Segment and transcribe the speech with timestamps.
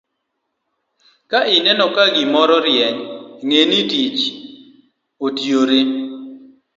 [1.29, 2.97] Ka ineno ka gimoro rieny,
[3.45, 4.19] ng'e ni tich
[5.25, 5.79] otire.